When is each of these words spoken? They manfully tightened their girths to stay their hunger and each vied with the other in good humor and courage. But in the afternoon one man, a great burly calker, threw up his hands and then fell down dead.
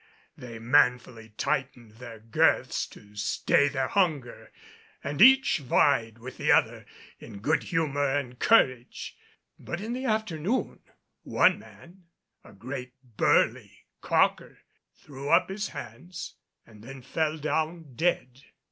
They 0.35 0.57
manfully 0.57 1.29
tightened 1.37 1.97
their 1.99 2.17
girths 2.17 2.87
to 2.87 3.15
stay 3.15 3.67
their 3.67 3.89
hunger 3.89 4.51
and 5.03 5.21
each 5.21 5.59
vied 5.59 6.17
with 6.17 6.37
the 6.37 6.51
other 6.51 6.87
in 7.19 7.37
good 7.37 7.61
humor 7.65 8.17
and 8.17 8.39
courage. 8.39 9.15
But 9.59 9.79
in 9.79 9.93
the 9.93 10.05
afternoon 10.05 10.79
one 11.21 11.59
man, 11.59 12.05
a 12.43 12.51
great 12.51 12.93
burly 13.15 13.85
calker, 14.01 14.61
threw 14.95 15.29
up 15.29 15.49
his 15.49 15.67
hands 15.67 16.33
and 16.65 16.83
then 16.83 17.03
fell 17.03 17.37
down 17.37 17.93
dead. 17.93 18.41